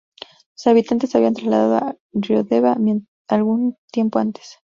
[0.55, 2.75] Sus habitantes se habían trasladado a Riodeva
[3.29, 4.59] algún tiempo antes.